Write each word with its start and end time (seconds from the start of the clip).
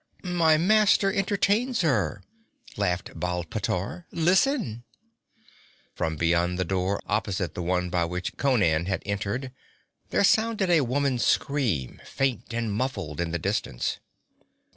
'My 0.23 0.57
master 0.57 1.13
entertains 1.13 1.81
her!' 1.81 2.23
laughed 2.75 3.19
Baal 3.19 3.43
pteor. 3.43 4.05
'Listen!' 4.09 4.83
From 5.93 6.15
beyond 6.15 6.59
a 6.59 6.63
door 6.63 6.99
opposite 7.05 7.53
the 7.53 7.61
one 7.61 7.91
by 7.91 8.05
which 8.05 8.35
Conan 8.35 8.87
had 8.87 9.03
entered 9.05 9.51
there 10.09 10.23
sounded 10.23 10.71
a 10.71 10.81
woman's 10.81 11.23
scream, 11.23 12.01
faint 12.03 12.51
and 12.51 12.73
muffled 12.73 13.21
in 13.21 13.29
the 13.29 13.37
distance. 13.37 13.99